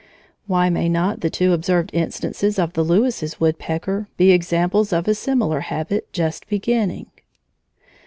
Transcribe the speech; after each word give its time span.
Why 0.47 0.71
may 0.71 0.89
not 0.89 1.19
the 1.21 1.29
two 1.29 1.53
observed 1.53 1.91
instances 1.93 2.57
of 2.57 2.73
the 2.73 2.81
Lewis's 2.83 3.39
woodpecker 3.39 4.07
be 4.17 4.31
examples 4.31 4.91
of 4.91 5.07
a 5.07 5.13
similar 5.13 5.59
habit 5.59 6.11
just 6.11 6.49
beginning? 6.49 7.05